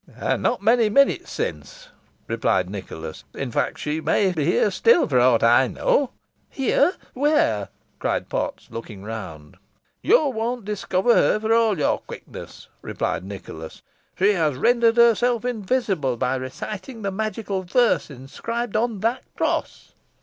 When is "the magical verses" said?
17.03-18.09